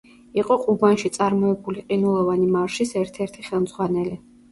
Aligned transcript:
იყო 0.41 0.55
ყუბანში 0.61 1.11
წარმოებული 1.17 1.83
„ყინულოვანი 1.91 2.47
მარშის“ 2.55 2.95
ერთ-ერთი 3.03 3.47
ხელმძღვანელი. 3.49 4.17